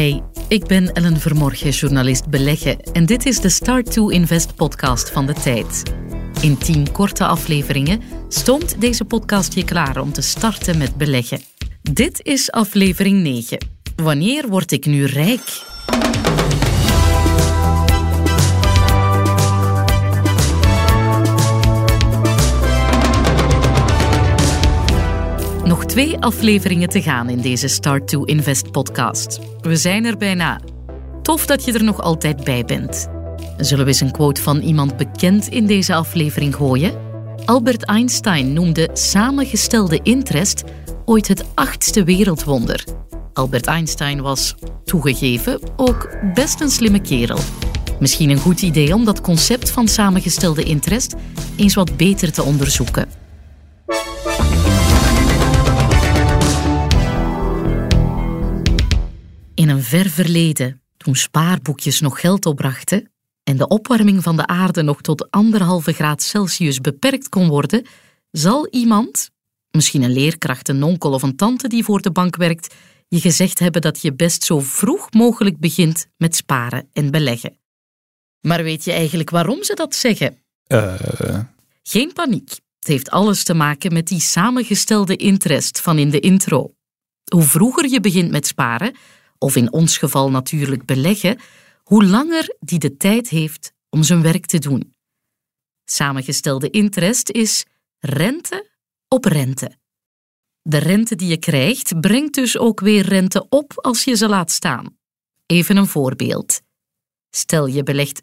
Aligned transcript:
Hey, 0.00 0.22
ik 0.48 0.66
ben 0.66 0.92
Ellen 0.92 1.20
Vermorgen, 1.20 1.70
journalist 1.70 2.28
beleggen 2.28 2.80
en 2.80 3.06
dit 3.06 3.26
is 3.26 3.40
de 3.40 3.48
Start 3.48 3.92
to 3.92 4.08
Invest 4.08 4.54
podcast 4.54 5.10
van 5.10 5.26
de 5.26 5.32
tijd. 5.32 5.82
In 6.42 6.58
tien 6.58 6.92
korte 6.92 7.24
afleveringen 7.24 8.02
stoomt 8.28 8.80
deze 8.80 9.04
podcast 9.04 9.54
je 9.54 9.64
klaar 9.64 10.00
om 10.00 10.12
te 10.12 10.20
starten 10.20 10.78
met 10.78 10.96
beleggen. 10.96 11.40
Dit 11.82 12.20
is 12.22 12.50
aflevering 12.50 13.22
9. 13.22 13.58
Wanneer 13.96 14.48
word 14.48 14.72
ik 14.72 14.86
nu 14.86 15.04
rijk? 15.04 15.62
Twee 25.90 26.18
afleveringen 26.18 26.88
te 26.88 27.02
gaan 27.02 27.28
in 27.28 27.40
deze 27.40 27.68
Start 27.68 28.08
to 28.08 28.24
Invest 28.24 28.70
podcast. 28.70 29.38
We 29.60 29.76
zijn 29.76 30.04
er 30.04 30.16
bijna. 30.16 30.60
Tof 31.22 31.46
dat 31.46 31.64
je 31.64 31.72
er 31.72 31.84
nog 31.84 32.00
altijd 32.00 32.44
bij 32.44 32.64
bent. 32.64 33.08
Zullen 33.56 33.84
we 33.84 33.90
eens 33.90 34.00
een 34.00 34.10
quote 34.10 34.42
van 34.42 34.60
iemand 34.60 34.96
bekend 34.96 35.48
in 35.48 35.66
deze 35.66 35.94
aflevering 35.94 36.54
gooien? 36.54 36.92
Albert 37.44 37.84
Einstein 37.84 38.52
noemde 38.52 38.90
samengestelde 38.92 40.00
interest 40.02 40.64
ooit 41.04 41.28
het 41.28 41.44
achtste 41.54 42.04
wereldwonder. 42.04 42.84
Albert 43.32 43.66
Einstein 43.66 44.20
was, 44.20 44.54
toegegeven, 44.84 45.60
ook 45.76 46.16
best 46.34 46.60
een 46.60 46.70
slimme 46.70 47.00
kerel. 47.00 47.38
Misschien 48.00 48.30
een 48.30 48.38
goed 48.38 48.62
idee 48.62 48.94
om 48.94 49.04
dat 49.04 49.20
concept 49.20 49.70
van 49.70 49.88
samengestelde 49.88 50.62
interest 50.62 51.14
eens 51.56 51.74
wat 51.74 51.96
beter 51.96 52.32
te 52.32 52.42
onderzoeken. 52.42 53.20
Ver 59.90 60.10
verleden, 60.10 60.82
toen 60.96 61.14
spaarboekjes 61.14 62.00
nog 62.00 62.20
geld 62.20 62.46
opbrachten 62.46 63.10
en 63.42 63.56
de 63.56 63.68
opwarming 63.68 64.22
van 64.22 64.36
de 64.36 64.46
aarde 64.46 64.82
nog 64.82 65.00
tot 65.00 65.30
anderhalve 65.30 65.92
graad 65.92 66.22
Celsius 66.22 66.80
beperkt 66.80 67.28
kon 67.28 67.48
worden, 67.48 67.86
zal 68.30 68.68
iemand, 68.68 69.30
misschien 69.70 70.02
een 70.02 70.12
leerkracht, 70.12 70.68
een 70.68 70.82
onkel 70.82 71.12
of 71.12 71.22
een 71.22 71.36
tante 71.36 71.68
die 71.68 71.84
voor 71.84 72.00
de 72.00 72.10
bank 72.10 72.36
werkt, 72.36 72.74
je 73.08 73.20
gezegd 73.20 73.58
hebben 73.58 73.80
dat 73.80 74.02
je 74.02 74.14
best 74.14 74.44
zo 74.44 74.60
vroeg 74.60 75.12
mogelijk 75.12 75.58
begint 75.58 76.06
met 76.16 76.36
sparen 76.36 76.88
en 76.92 77.10
beleggen. 77.10 77.58
Maar 78.40 78.62
weet 78.62 78.84
je 78.84 78.92
eigenlijk 78.92 79.30
waarom 79.30 79.64
ze 79.64 79.74
dat 79.74 79.94
zeggen? 79.94 80.36
Uh... 80.66 80.94
Geen 81.82 82.12
paniek. 82.12 82.50
Het 82.78 82.88
heeft 82.88 83.10
alles 83.10 83.44
te 83.44 83.54
maken 83.54 83.92
met 83.92 84.08
die 84.08 84.20
samengestelde 84.20 85.16
interest 85.16 85.80
van 85.80 85.98
in 85.98 86.10
de 86.10 86.20
intro. 86.20 86.74
Hoe 87.32 87.42
vroeger 87.42 87.88
je 87.88 88.00
begint 88.00 88.30
met 88.30 88.46
sparen, 88.46 88.94
of 89.40 89.56
in 89.56 89.72
ons 89.72 89.98
geval 89.98 90.30
natuurlijk 90.30 90.84
beleggen, 90.84 91.38
hoe 91.82 92.04
langer 92.04 92.56
die 92.60 92.78
de 92.78 92.96
tijd 92.96 93.28
heeft 93.28 93.72
om 93.88 94.02
zijn 94.02 94.22
werk 94.22 94.46
te 94.46 94.58
doen. 94.58 94.94
Samengestelde 95.84 96.70
interest 96.70 97.30
is 97.30 97.64
rente 97.98 98.70
op 99.08 99.24
rente. 99.24 99.78
De 100.62 100.78
rente 100.78 101.16
die 101.16 101.28
je 101.28 101.36
krijgt 101.36 102.00
brengt 102.00 102.34
dus 102.34 102.58
ook 102.58 102.80
weer 102.80 103.04
rente 103.04 103.46
op 103.48 103.72
als 103.76 104.04
je 104.04 104.16
ze 104.16 104.28
laat 104.28 104.50
staan. 104.50 104.96
Even 105.46 105.76
een 105.76 105.86
voorbeeld. 105.86 106.60
Stel 107.30 107.66
je 107.66 107.82
belegt 107.82 108.22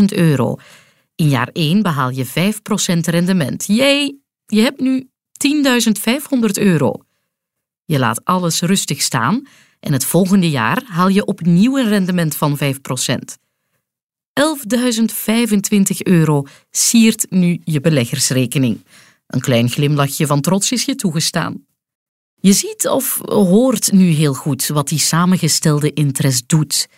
10.000 0.00 0.04
euro. 0.04 0.56
In 1.14 1.28
jaar 1.28 1.48
1 1.52 1.82
behaal 1.82 2.10
je 2.10 2.26
5% 2.26 2.30
rendement. 3.00 3.64
Jij, 3.66 4.18
je 4.46 4.60
hebt 4.60 4.80
nu 4.80 5.10
10.500 5.46 6.62
euro. 6.62 6.94
Je 7.84 7.98
laat 7.98 8.24
alles 8.24 8.60
rustig 8.60 9.02
staan 9.02 9.46
en 9.82 9.92
het 9.92 10.04
volgende 10.04 10.50
jaar 10.50 10.82
haal 10.86 11.08
je 11.08 11.24
opnieuw 11.24 11.78
een 11.78 11.88
rendement 11.88 12.36
van 12.36 12.58
5%. 12.58 12.62
11.025 14.40 15.96
euro 16.02 16.46
siert 16.70 17.26
nu 17.30 17.60
je 17.64 17.80
beleggersrekening. 17.80 18.84
Een 19.26 19.40
klein 19.40 19.70
glimlachje 19.70 20.26
van 20.26 20.40
trots 20.40 20.72
is 20.72 20.84
je 20.84 20.94
toegestaan. 20.94 21.66
Je 22.34 22.52
ziet 22.52 22.88
of 22.88 23.20
hoort 23.24 23.92
nu 23.92 24.04
heel 24.04 24.34
goed 24.34 24.66
wat 24.66 24.88
die 24.88 24.98
samengestelde 24.98 25.92
interest 25.92 26.48
doet. 26.48 26.88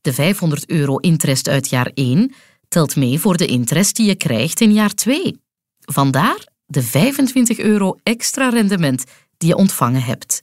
De 0.00 0.12
500 0.12 0.70
euro 0.70 0.96
interest 0.96 1.48
uit 1.48 1.68
jaar 1.68 1.90
1 1.94 2.34
telt 2.68 2.96
mee 2.96 3.18
voor 3.18 3.36
de 3.36 3.46
interest 3.46 3.96
die 3.96 4.06
je 4.06 4.14
krijgt 4.14 4.60
in 4.60 4.72
jaar 4.72 4.94
2. 4.94 5.40
Vandaar 5.80 6.48
de 6.66 6.82
25 6.82 7.58
euro 7.58 7.96
extra 8.02 8.48
rendement 8.48 9.04
die 9.36 9.48
je 9.48 9.56
ontvangen 9.56 10.02
hebt. 10.02 10.42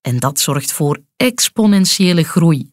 En 0.00 0.18
dat 0.18 0.40
zorgt 0.40 0.72
voor 0.72 1.00
exponentiële 1.16 2.22
groei. 2.22 2.70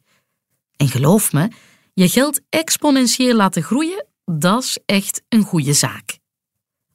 En 0.78 0.88
geloof 0.88 1.34
me, 1.34 1.52
je 1.94 2.10
geld 2.10 2.42
exponentieel 2.50 3.36
laten 3.36 3.64
groeien, 3.64 4.06
dat 4.26 4.64
is 4.64 4.78
echt 4.86 5.22
een 5.30 5.44
goede 5.44 5.74
zaak. 5.74 6.20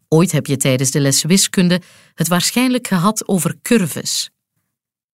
Ooit 0.08 0.32
heb 0.32 0.46
je 0.46 0.56
tijdens 0.56 0.90
de 0.90 1.00
les 1.00 1.22
wiskunde 1.22 1.80
het 2.14 2.28
waarschijnlijk 2.28 2.86
gehad 2.86 3.28
over 3.28 3.58
curves. 3.62 4.30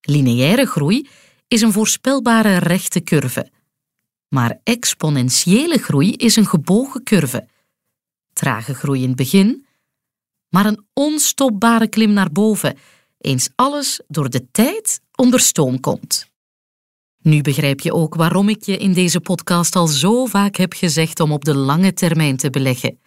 Lineaire 0.01 0.65
groei 0.65 1.07
is 1.47 1.61
een 1.61 1.71
voorspelbare 1.71 2.57
rechte 2.57 3.03
curve. 3.03 3.51
Maar 4.27 4.59
exponentiële 4.63 5.77
groei 5.77 6.13
is 6.13 6.35
een 6.35 6.45
gebogen 6.45 7.03
curve. 7.03 7.47
Trage 8.33 8.73
groei 8.73 9.01
in 9.01 9.07
het 9.07 9.17
begin, 9.17 9.65
maar 10.49 10.65
een 10.65 10.85
onstopbare 10.93 11.87
klim 11.87 12.13
naar 12.13 12.31
boven, 12.31 12.77
eens 13.17 13.49
alles 13.55 14.01
door 14.07 14.29
de 14.29 14.51
tijd 14.51 15.01
onder 15.15 15.39
stoom 15.39 15.79
komt. 15.79 16.27
Nu 17.21 17.41
begrijp 17.41 17.79
je 17.79 17.93
ook 17.93 18.15
waarom 18.15 18.49
ik 18.49 18.63
je 18.63 18.77
in 18.77 18.93
deze 18.93 19.19
podcast 19.19 19.75
al 19.75 19.87
zo 19.87 20.25
vaak 20.25 20.55
heb 20.55 20.73
gezegd 20.73 21.19
om 21.19 21.31
op 21.31 21.45
de 21.45 21.55
lange 21.55 21.93
termijn 21.93 22.37
te 22.37 22.49
beleggen. 22.49 22.99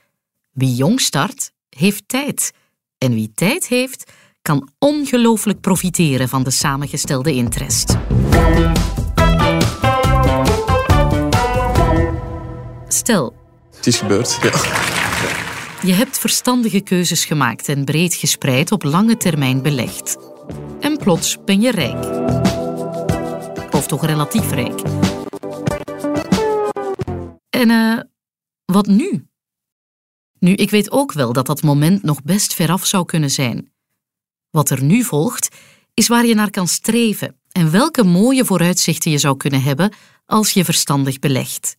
Wie 0.51 0.75
jong 0.75 1.01
start, 1.01 1.53
heeft 1.69 2.09
tijd. 2.09 2.53
En 2.99 3.15
wie 3.15 3.33
tijd 3.35 3.67
heeft, 3.67 4.13
kan 4.43 4.69
ongelooflijk 4.79 5.61
profiteren 5.61 6.29
van 6.29 6.43
de 6.43 6.51
samengestelde 6.51 7.35
interest. 7.35 7.97
Stel. 12.89 13.35
Het 13.77 13.87
is 13.87 13.99
gebeurd, 13.99 14.39
ja. 14.43 14.90
Je 15.83 15.93
hebt 15.93 16.19
verstandige 16.19 16.81
keuzes 16.81 17.25
gemaakt 17.25 17.69
en 17.69 17.85
breed 17.85 18.15
gespreid 18.15 18.73
op 18.73 18.83
lange 18.83 19.17
termijn 19.17 19.63
belegd. 19.63 20.17
En 20.81 20.97
plots 20.97 21.45
ben 21.45 21.61
je 21.61 21.71
rijk. 21.71 22.05
Of 23.75 23.87
toch 23.87 24.07
relatief 24.07 24.51
rijk. 24.51 24.81
En 27.51 27.71
uh, 27.71 28.01
wat 28.65 28.87
nu? 28.87 29.27
Nu, 30.39 30.53
ik 30.55 30.71
weet 30.71 30.91
ook 30.91 31.13
wel 31.13 31.33
dat 31.33 31.47
dat 31.47 31.63
moment 31.63 32.03
nog 32.03 32.23
best 32.23 32.55
veraf 32.55 32.87
zou 32.87 33.05
kunnen 33.05 33.31
zijn. 33.31 33.73
Wat 34.51 34.71
er 34.71 34.83
nu 34.83 35.05
volgt, 35.05 35.57
is 35.95 36.09
waar 36.09 36.27
je 36.27 36.35
naar 36.35 36.51
kan 36.51 36.69
streven 36.69 37.41
en 37.53 37.71
welke 37.71 38.05
mooie 38.05 38.45
vooruitzichten 38.45 39.11
je 39.11 39.19
zou 39.19 39.37
kunnen 39.37 39.63
hebben 39.63 39.93
als 40.27 40.51
je 40.51 40.65
verstandig 40.65 41.19
belegt. 41.19 41.77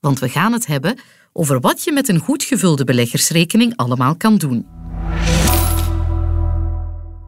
Want 0.00 0.18
we 0.18 0.28
gaan 0.28 0.52
het 0.52 0.66
hebben 0.66 0.98
over 1.36 1.60
wat 1.60 1.84
je 1.84 1.92
met 1.92 2.08
een 2.08 2.18
goed 2.18 2.42
gevulde 2.42 2.84
beleggersrekening 2.84 3.76
allemaal 3.76 4.16
kan 4.16 4.36
doen. 4.36 4.66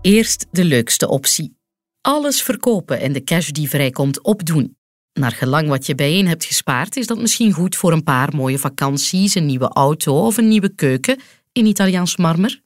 Eerst 0.00 0.47
de 0.50 0.65
leukste 0.65 1.09
optie. 1.09 1.56
Alles 2.00 2.43
verkopen 2.43 3.00
en 3.00 3.12
de 3.12 3.25
cash 3.25 3.49
die 3.49 3.69
vrijkomt 3.69 4.22
opdoen. 4.22 4.77
Naar 5.12 5.33
gelang 5.33 5.69
wat 5.69 5.87
je 5.87 5.95
bijeen 5.95 6.27
hebt 6.27 6.45
gespaard, 6.45 6.97
is 6.97 7.06
dat 7.06 7.19
misschien 7.19 7.53
goed 7.53 7.77
voor 7.77 7.93
een 7.93 8.03
paar 8.03 8.34
mooie 8.34 8.59
vakanties, 8.59 9.34
een 9.34 9.47
nieuwe 9.47 9.69
auto 9.69 10.27
of 10.27 10.37
een 10.37 10.49
nieuwe 10.49 10.75
keuken 10.75 11.19
in 11.53 11.66
Italiaans 11.66 12.16
marmer. 12.16 12.62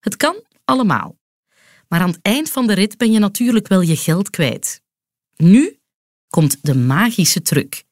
Het 0.00 0.16
kan 0.16 0.42
allemaal. 0.64 1.18
Maar 1.88 2.00
aan 2.00 2.10
het 2.10 2.18
eind 2.22 2.50
van 2.50 2.66
de 2.66 2.72
rit 2.72 2.96
ben 2.96 3.12
je 3.12 3.18
natuurlijk 3.18 3.68
wel 3.68 3.80
je 3.80 3.96
geld 3.96 4.30
kwijt. 4.30 4.82
Nu 5.36 5.78
komt 6.28 6.58
de 6.62 6.74
magische 6.74 7.42
truc. 7.42 7.84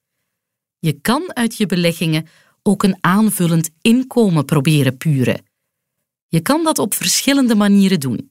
Je 0.78 0.92
kan 0.92 1.34
uit 1.34 1.56
je 1.56 1.66
beleggingen 1.66 2.26
ook 2.68 2.82
een 2.82 2.96
aanvullend 3.00 3.70
inkomen 3.80 4.44
proberen 4.44 4.96
puren. 4.96 5.42
Je 6.26 6.40
kan 6.40 6.64
dat 6.64 6.78
op 6.78 6.94
verschillende 6.94 7.54
manieren 7.54 8.00
doen. 8.00 8.30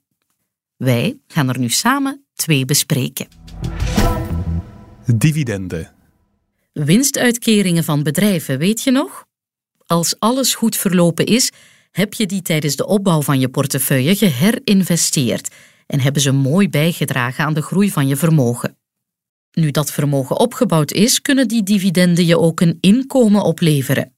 Wij 0.76 1.20
gaan 1.28 1.50
er 1.50 1.60
nu 1.60 1.70
samen 1.70 2.26
twee 2.34 2.66
bespreken. 2.66 3.28
Dividenden. 5.16 5.92
Winstuitkeringen 6.74 7.84
van 7.84 8.04
bedrijven, 8.04 8.58
weet 8.58 8.82
je 8.82 8.92
nog? 8.92 9.26
Als 9.86 10.20
alles 10.20 10.56
goed 10.56 10.76
verlopen 10.76 11.26
is, 11.26 11.52
heb 11.92 12.14
je 12.14 12.26
die 12.26 12.42
tijdens 12.42 12.76
de 12.76 12.88
opbouw 12.88 13.22
van 13.22 13.40
je 13.40 13.50
portefeuille 13.50 14.16
geherinvesteerd 14.16 15.56
en 15.86 16.00
hebben 16.00 16.22
ze 16.22 16.32
mooi 16.32 16.70
bijgedragen 16.70 17.46
aan 17.46 17.54
de 17.54 17.62
groei 17.62 17.92
van 17.92 18.08
je 18.08 18.16
vermogen. 18.16 18.78
Nu 19.52 19.72
dat 19.72 19.92
vermogen 19.92 20.40
opgebouwd 20.40 20.92
is, 20.92 21.22
kunnen 21.22 21.48
die 21.48 21.64
dividenden 21.64 22.26
je 22.26 22.40
ook 22.40 22.62
een 22.62 22.78
inkomen 22.82 23.44
opleveren. 23.44 24.17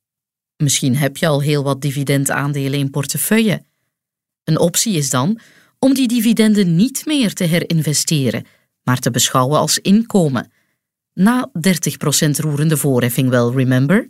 Misschien 0.63 0.95
heb 0.95 1.17
je 1.17 1.27
al 1.27 1.41
heel 1.41 1.63
wat 1.63 1.81
dividendaandelen 1.81 2.79
in 2.79 2.89
portefeuille. 2.89 3.63
Een 4.43 4.59
optie 4.59 4.93
is 4.93 5.09
dan 5.09 5.39
om 5.79 5.93
die 5.93 6.07
dividenden 6.07 6.75
niet 6.75 7.05
meer 7.05 7.33
te 7.33 7.43
herinvesteren, 7.43 8.45
maar 8.83 8.99
te 8.99 9.11
beschouwen 9.11 9.59
als 9.59 9.77
inkomen. 9.77 10.51
Na 11.13 11.51
30% 11.51 11.53
roerende 12.29 12.77
voorheffing 12.77 13.29
wel, 13.29 13.53
remember? 13.53 14.09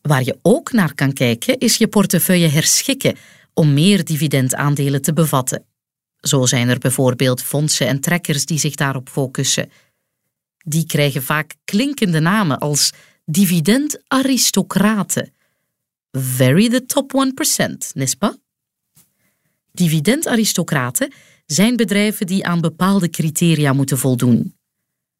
Waar 0.00 0.24
je 0.24 0.38
ook 0.42 0.72
naar 0.72 0.94
kan 0.94 1.12
kijken 1.12 1.58
is 1.58 1.76
je 1.76 1.88
portefeuille 1.88 2.48
herschikken 2.48 3.16
om 3.54 3.74
meer 3.74 4.04
dividendaandelen 4.04 5.02
te 5.02 5.12
bevatten. 5.12 5.64
Zo 6.16 6.46
zijn 6.46 6.68
er 6.68 6.78
bijvoorbeeld 6.78 7.42
fondsen 7.42 7.86
en 7.86 8.00
trekkers 8.00 8.46
die 8.46 8.58
zich 8.58 8.74
daarop 8.74 9.08
focussen. 9.08 9.70
Die 10.64 10.86
krijgen 10.86 11.22
vaak 11.22 11.54
klinkende 11.64 12.20
namen 12.20 12.58
als 12.58 12.92
dividendaristocraten. 13.24 15.32
Very 16.10 16.68
the 16.68 16.86
top 16.86 17.12
1%, 17.12 17.92
n'est-ce 17.94 18.16
pas? 18.16 18.36
Dividendaristocraten 19.72 21.12
zijn 21.46 21.76
bedrijven 21.76 22.26
die 22.26 22.46
aan 22.46 22.60
bepaalde 22.60 23.10
criteria 23.10 23.72
moeten 23.72 23.98
voldoen. 23.98 24.56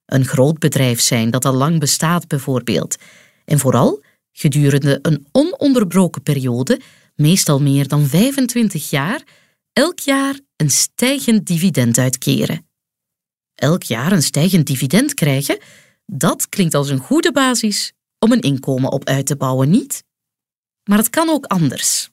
Een 0.07 0.25
groot 0.25 0.59
bedrijf 0.59 1.01
zijn 1.01 1.31
dat 1.31 1.45
al 1.45 1.55
lang 1.55 1.81
bestaat, 1.81 2.29
bijvoorbeeld, 2.29 2.97
en 3.45 3.59
vooral 3.59 4.03
gedurende 4.33 4.99
een 5.03 5.27
ononderbroken 5.33 6.23
periode, 6.23 6.81
meestal 7.15 7.61
meer 7.61 7.89
dan 7.89 8.07
25 8.07 8.91
jaar, 8.91 9.23
elk 9.73 9.99
jaar 9.99 10.41
een 10.57 10.71
stijgend 10.71 11.47
dividend 11.47 11.99
uitkeren. 11.99 12.67
Elk 13.55 13.83
jaar 13.83 14.13
een 14.13 14.23
stijgend 14.23 14.67
dividend 14.67 15.15
krijgen, 15.15 15.59
dat 16.07 16.49
klinkt 16.49 16.75
als 16.75 16.89
een 16.89 16.99
goede 16.99 17.33
basis 17.33 17.93
om 18.19 18.33
een 18.33 18.41
inkomen 18.41 18.93
op 18.93 19.05
uit 19.05 19.27
te 19.27 19.37
bouwen, 19.37 19.71
niet? 19.71 20.07
Maar 20.89 20.99
het 20.99 21.11
kan 21.11 21.29
ook 21.29 21.45
anders. 21.45 22.09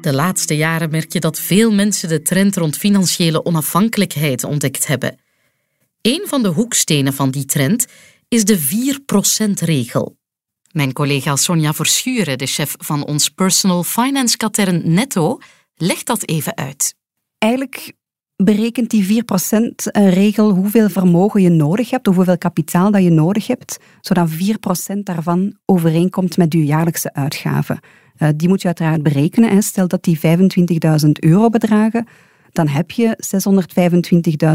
De 0.00 0.12
laatste 0.12 0.56
jaren 0.56 0.90
merk 0.90 1.12
je 1.12 1.20
dat 1.20 1.40
veel 1.40 1.72
mensen 1.72 2.08
de 2.08 2.22
trend 2.22 2.56
rond 2.56 2.76
financiële 2.76 3.44
onafhankelijkheid 3.44 4.44
ontdekt 4.44 4.86
hebben. 4.86 5.18
Een 6.02 6.22
van 6.24 6.42
de 6.42 6.48
hoekstenen 6.48 7.12
van 7.12 7.30
die 7.30 7.44
trend 7.44 7.86
is 8.28 8.44
de 8.44 8.58
4%-regel. 8.58 10.16
Mijn 10.72 10.92
collega 10.92 11.36
Sonja 11.36 11.72
Verschuren, 11.72 12.38
de 12.38 12.46
chef 12.46 12.74
van 12.78 13.06
ons 13.06 13.28
personal 13.28 13.84
finance 13.84 14.36
katern 14.36 14.92
Netto, 14.92 15.38
legt 15.74 16.06
dat 16.06 16.28
even 16.28 16.56
uit. 16.56 16.94
Eigenlijk 17.38 17.92
berekent 18.44 18.90
die 18.90 19.22
4%-regel 19.22 20.50
hoeveel 20.50 20.88
vermogen 20.88 21.42
je 21.42 21.48
nodig 21.48 21.90
hebt, 21.90 22.08
of 22.08 22.14
hoeveel 22.14 22.38
kapitaal 22.38 22.90
dat 22.90 23.02
je 23.02 23.10
nodig 23.10 23.46
hebt, 23.46 23.78
zodat 24.00 24.30
4% 24.30 24.98
daarvan 25.02 25.56
overeenkomt 25.64 26.36
met 26.36 26.52
je 26.52 26.64
jaarlijkse 26.64 27.12
uitgaven. 27.12 27.80
Uh, 28.18 28.28
die 28.36 28.48
moet 28.48 28.60
je 28.60 28.66
uiteraard 28.66 29.02
berekenen. 29.02 29.62
Stel 29.62 29.88
dat 29.88 30.02
die 30.02 30.18
25.000 30.18 31.10
euro 31.12 31.48
bedragen, 31.48 32.06
dan 32.52 32.68
heb 32.68 32.90
je 32.90 33.16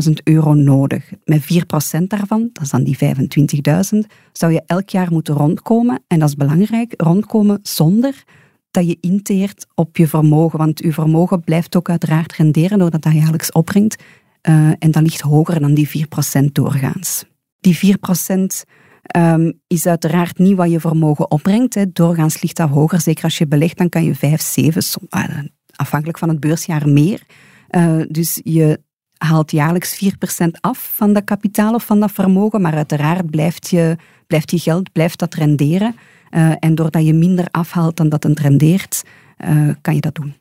625.000 0.08 0.14
euro 0.24 0.54
nodig. 0.54 1.12
Met 1.24 1.42
4% 1.42 1.46
daarvan, 2.08 2.50
dat 2.54 2.64
is 2.64 2.70
dan 2.70 2.84
die 2.84 2.98
25.000, 3.94 4.00
zou 4.32 4.52
je 4.54 4.64
elk 4.66 4.90
jaar 4.90 5.12
moeten 5.12 5.36
rondkomen. 5.36 6.04
En 6.08 6.20
dat 6.20 6.30
is 6.30 6.36
belangrijk, 6.36 6.94
rondkomen 6.98 7.60
zonder 7.62 8.24
dat 8.74 8.88
je 8.88 8.98
inteert 9.02 9.68
op 9.76 9.98
je 9.98 10.08
vermogen. 10.08 10.58
Want 10.58 10.80
je 10.80 10.94
vermogen 10.94 11.42
blijft 11.42 11.76
ook 11.76 11.90
uiteraard 11.90 12.34
renderen 12.34 12.80
doordat 12.80 13.02
dat 13.02 13.14
jaarlijks 13.14 13.52
opbrengt. 13.52 14.04
Uh, 14.50 14.72
en 14.80 14.92
dat 14.92 15.02
ligt 15.04 15.22
hoger 15.22 15.60
dan 15.60 15.74
die 15.74 16.08
4% 16.42 16.44
doorgaans. 16.52 17.26
Die 17.60 17.78
4% 17.78 17.80
um, 18.30 18.48
ehm, 19.02 19.52
is 19.68 19.86
uiteraard 19.86 20.38
niet 20.38 20.56
wat 20.56 20.72
je 20.72 20.80
vermogen 20.80 21.32
opbrengt. 21.32 21.74
Hè. 21.74 21.92
Doorgaans 21.92 22.42
ligt 22.42 22.58
dat 22.58 22.70
hoger. 22.70 23.02
Zeker 23.02 23.24
als 23.24 23.38
je 23.38 23.48
belegt, 23.48 23.78
dan 23.78 23.90
kan 23.90 24.04
je 24.04 24.16
5, 24.16 24.42
7, 24.42 24.84
uh, 25.10 25.24
afhankelijk 25.76 26.18
van 26.18 26.30
het 26.30 26.40
beursjaar 26.40 26.90
meer. 26.90 27.22
Uh, 27.70 28.02
dus 28.08 28.40
je 28.44 28.80
haalt 29.18 29.52
jaarlijks 29.52 30.06
4% 30.46 30.48
af 30.60 30.92
van 30.96 31.14
dat 31.14 31.24
kapitaal 31.24 31.74
of 31.74 31.86
van 31.86 32.00
dat 32.00 32.12
vermogen, 32.12 32.62
maar 32.62 32.76
uiteraard 32.76 33.30
blijft 33.30 33.70
je, 33.70 33.96
blijft 34.28 34.52
je 34.52 34.60
geld 34.60 34.92
blijft 34.92 35.20
dat 35.20 35.34
renderen. 35.34 35.96
Uh, 36.36 36.54
en 36.60 36.76
doordat 36.76 37.06
je 37.06 37.14
minder 37.14 37.48
afhaalt 37.52 37.98
dan 37.98 38.10
dat 38.10 38.24
het 38.24 38.40
rendeert, 38.40 39.04
uh, 39.46 39.70
kan 39.82 39.96
je 39.96 40.02
dat 40.02 40.16
doen. 40.16 40.36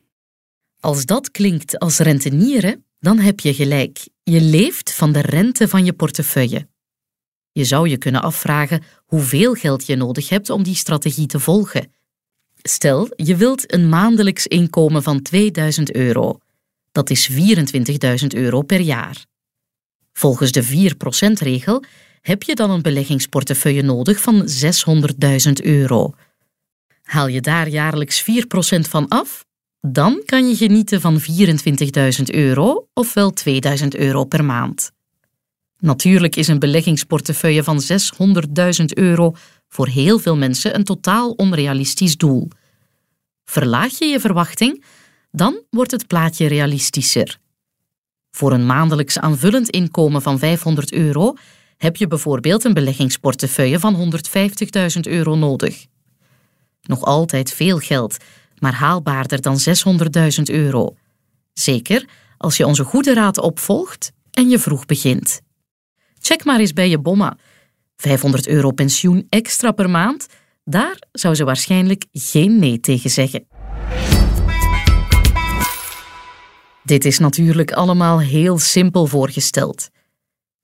Als 0.79 1.05
dat 1.05 1.31
klinkt 1.31 1.79
als 1.79 1.97
rentenieren, 1.97 2.85
dan 2.99 3.19
heb 3.19 3.39
je 3.39 3.53
gelijk. 3.53 4.07
Je 4.23 4.41
leeft 4.41 4.93
van 4.93 5.11
de 5.11 5.21
rente 5.21 5.67
van 5.67 5.85
je 5.85 5.93
portefeuille. 5.93 6.67
Je 7.51 7.63
zou 7.63 7.89
je 7.89 7.97
kunnen 7.97 8.21
afvragen 8.21 8.83
hoeveel 9.05 9.53
geld 9.53 9.85
je 9.85 9.95
nodig 9.95 10.29
hebt 10.29 10.49
om 10.49 10.63
die 10.63 10.75
strategie 10.75 11.27
te 11.27 11.39
volgen. 11.39 11.91
Stel, 12.61 13.07
je 13.15 13.35
wilt 13.35 13.73
een 13.73 13.89
maandelijks 13.89 14.47
inkomen 14.47 15.03
van 15.03 15.21
2000 15.21 15.95
euro. 15.95 16.37
Dat 16.91 17.09
is 17.09 17.31
24.000 17.31 18.27
euro 18.27 18.61
per 18.61 18.79
jaar. 18.79 19.25
Volgens 20.13 20.51
de 20.51 20.91
4%-regel 20.93 21.83
heb 22.23 22.43
je 22.43 22.55
dan 22.55 22.69
een 22.69 22.81
beleggingsportefeuille 22.81 23.81
nodig 23.81 24.21
van 24.21 24.47
600.000 25.47 25.51
euro. 25.63 26.13
Haal 27.03 27.27
je 27.27 27.41
daar 27.41 27.67
jaarlijks 27.67 28.21
4% 28.21 28.25
van 28.89 29.07
af, 29.07 29.45
dan 29.81 30.21
kan 30.25 30.47
je 30.47 30.55
genieten 30.55 31.01
van 31.01 31.21
24.000 31.21 32.23
euro 32.25 32.87
ofwel 32.93 33.31
2000 33.31 33.95
euro 33.95 34.23
per 34.23 34.45
maand. 34.45 34.91
Natuurlijk 35.79 36.35
is 36.35 36.47
een 36.47 36.59
beleggingsportefeuille 36.59 37.63
van 37.63 37.81
600.000 38.79 38.85
euro 38.85 39.35
voor 39.67 39.87
heel 39.87 40.19
veel 40.19 40.37
mensen 40.37 40.75
een 40.75 40.83
totaal 40.83 41.31
onrealistisch 41.31 42.17
doel. 42.17 42.47
Verlaag 43.45 43.97
je 43.99 44.05
je 44.05 44.19
verwachting, 44.19 44.83
dan 45.31 45.61
wordt 45.69 45.91
het 45.91 46.07
plaatje 46.07 46.47
realistischer. 46.47 47.37
Voor 48.31 48.51
een 48.51 48.65
maandelijks 48.65 49.19
aanvullend 49.19 49.69
inkomen 49.69 50.21
van 50.21 50.39
500 50.39 50.93
euro 50.93 51.33
heb 51.83 51.95
je 51.95 52.07
bijvoorbeeld 52.07 52.63
een 52.63 52.73
beleggingsportefeuille 52.73 53.79
van 53.79 54.11
150.000 54.95 54.99
euro 55.01 55.35
nodig. 55.35 55.85
Nog 56.81 57.01
altijd 57.01 57.53
veel 57.53 57.77
geld, 57.77 58.17
maar 58.57 58.73
haalbaarder 58.73 59.41
dan 59.41 59.57
600.000 59.59 60.43
euro. 60.43 60.95
Zeker 61.53 62.09
als 62.37 62.57
je 62.57 62.65
onze 62.65 62.83
goede 62.83 63.13
raad 63.13 63.37
opvolgt 63.37 64.11
en 64.31 64.49
je 64.49 64.59
vroeg 64.59 64.85
begint. 64.85 65.41
Check 66.19 66.43
maar 66.43 66.59
eens 66.59 66.73
bij 66.73 66.89
je 66.89 66.99
bomma. 66.99 67.37
500 67.95 68.47
euro 68.47 68.71
pensioen 68.71 69.27
extra 69.29 69.71
per 69.71 69.89
maand, 69.89 70.27
daar 70.63 70.97
zou 71.11 71.35
ze 71.35 71.43
waarschijnlijk 71.43 72.05
geen 72.11 72.59
nee 72.59 72.79
tegen 72.79 73.09
zeggen. 73.09 73.47
Dit 76.83 77.05
is 77.05 77.19
natuurlijk 77.19 77.71
allemaal 77.71 78.21
heel 78.21 78.59
simpel 78.59 79.05
voorgesteld. 79.05 79.89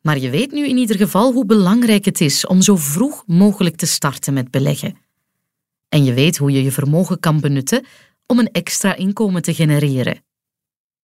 Maar 0.01 0.18
je 0.18 0.29
weet 0.29 0.51
nu 0.51 0.68
in 0.68 0.77
ieder 0.77 0.96
geval 0.96 1.34
hoe 1.34 1.46
belangrijk 1.46 2.06
het 2.06 2.22
is 2.22 2.48
om 2.48 2.62
zo 2.62 2.75
vroeg 2.75 3.24
mogelijk 3.27 3.75
te 3.75 3.86
starten 3.86 4.34
met 4.34 4.51
beleggen. 4.51 4.98
En 5.89 6.03
je 6.03 6.13
weet 6.13 6.38
hoe 6.38 6.51
je 6.51 6.63
je 6.63 6.72
vermogen 6.72 7.20
kan 7.20 7.39
benutten 7.39 7.86
om 8.25 8.39
een 8.39 8.51
extra 8.51 8.96
inkomen 8.96 9.41
te 9.41 9.53
genereren. 9.53 10.24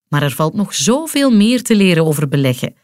Maar 0.08 0.24
er 0.24 0.32
valt 0.32 0.54
nog 0.54 0.74
zoveel 0.74 1.32
meer 1.32 1.64
te 1.64 1.76
leren 1.76 2.06
over 2.06 2.28
beleggen. 2.28 2.76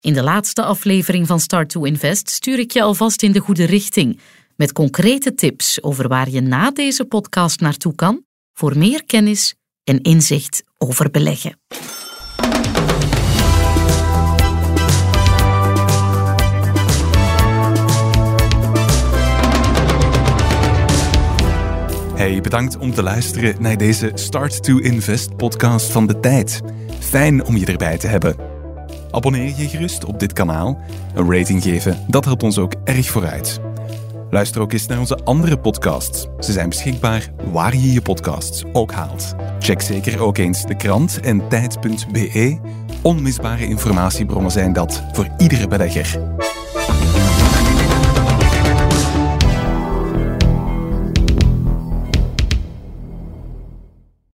In 0.00 0.14
de 0.14 0.22
laatste 0.22 0.62
aflevering 0.62 1.26
van 1.26 1.40
Start 1.40 1.68
to 1.68 1.82
Invest 1.82 2.30
stuur 2.30 2.58
ik 2.58 2.70
je 2.70 2.82
alvast 2.82 3.22
in 3.22 3.32
de 3.32 3.38
goede 3.38 3.64
richting 3.64 4.20
met 4.56 4.72
concrete 4.72 5.34
tips 5.34 5.82
over 5.82 6.08
waar 6.08 6.30
je 6.30 6.40
na 6.40 6.70
deze 6.70 7.04
podcast 7.04 7.60
naartoe 7.60 7.94
kan 7.94 8.24
voor 8.52 8.78
meer 8.78 9.04
kennis 9.04 9.54
en 9.84 10.02
inzicht 10.02 10.62
over 10.78 11.10
beleggen. 11.10 11.58
Bedankt 22.24 22.78
om 22.78 22.94
te 22.94 23.02
luisteren 23.02 23.54
naar 23.58 23.76
deze 23.76 24.10
Start 24.14 24.62
to 24.62 24.78
Invest 24.78 25.36
podcast 25.36 25.90
van 25.90 26.06
de 26.06 26.20
tijd. 26.20 26.60
Fijn 26.98 27.44
om 27.44 27.56
je 27.56 27.66
erbij 27.66 27.98
te 27.98 28.06
hebben. 28.06 28.36
Abonneer 29.10 29.52
je 29.56 29.68
gerust 29.68 30.04
op 30.04 30.20
dit 30.20 30.32
kanaal. 30.32 30.78
Een 31.14 31.32
rating 31.32 31.62
geven, 31.62 31.98
dat 32.08 32.24
helpt 32.24 32.42
ons 32.42 32.58
ook 32.58 32.74
erg 32.84 33.10
vooruit. 33.10 33.60
Luister 34.30 34.60
ook 34.60 34.72
eens 34.72 34.86
naar 34.86 34.98
onze 34.98 35.18
andere 35.24 35.58
podcasts. 35.58 36.26
Ze 36.38 36.52
zijn 36.52 36.68
beschikbaar 36.68 37.30
waar 37.52 37.76
je 37.76 37.92
je 37.92 38.02
podcasts 38.02 38.64
ook 38.72 38.92
haalt. 38.92 39.34
Check 39.58 39.80
zeker 39.80 40.22
ook 40.22 40.38
eens 40.38 40.62
de 40.66 40.76
krant 40.76 41.20
en 41.20 41.48
tijd.be. 41.48 42.58
Onmisbare 43.02 43.66
informatiebronnen 43.66 44.50
zijn 44.50 44.72
dat 44.72 45.02
voor 45.12 45.28
iedere 45.38 45.68
belegger. 45.68 46.20